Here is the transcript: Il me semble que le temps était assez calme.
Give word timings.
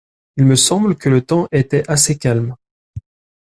Il 0.37 0.45
me 0.45 0.55
semble 0.55 0.95
que 0.95 1.09
le 1.09 1.21
temps 1.23 1.47
était 1.51 1.83
assez 1.87 2.17
calme. 2.17 2.55